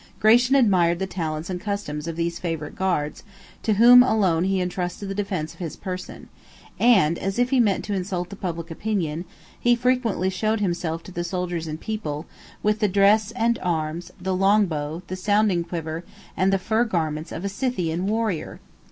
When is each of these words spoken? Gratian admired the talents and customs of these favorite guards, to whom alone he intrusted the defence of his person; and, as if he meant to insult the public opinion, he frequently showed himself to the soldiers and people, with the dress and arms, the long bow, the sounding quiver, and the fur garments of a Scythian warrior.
Gratian 0.19 0.55
admired 0.55 0.97
the 0.97 1.05
talents 1.05 1.47
and 1.47 1.61
customs 1.61 2.07
of 2.07 2.15
these 2.15 2.39
favorite 2.39 2.75
guards, 2.75 3.21
to 3.61 3.73
whom 3.73 4.01
alone 4.01 4.45
he 4.45 4.59
intrusted 4.59 5.07
the 5.07 5.13
defence 5.13 5.53
of 5.53 5.59
his 5.59 5.75
person; 5.75 6.27
and, 6.79 7.19
as 7.19 7.37
if 7.37 7.51
he 7.51 7.59
meant 7.59 7.85
to 7.85 7.93
insult 7.93 8.31
the 8.31 8.35
public 8.35 8.71
opinion, 8.71 9.25
he 9.59 9.75
frequently 9.75 10.27
showed 10.31 10.59
himself 10.59 11.03
to 11.03 11.11
the 11.11 11.23
soldiers 11.23 11.67
and 11.67 11.79
people, 11.81 12.25
with 12.63 12.79
the 12.79 12.87
dress 12.87 13.29
and 13.33 13.59
arms, 13.61 14.11
the 14.19 14.35
long 14.35 14.65
bow, 14.65 15.03
the 15.05 15.15
sounding 15.15 15.63
quiver, 15.63 16.03
and 16.35 16.51
the 16.51 16.57
fur 16.57 16.83
garments 16.83 17.31
of 17.31 17.45
a 17.45 17.49
Scythian 17.49 18.07
warrior. 18.07 18.59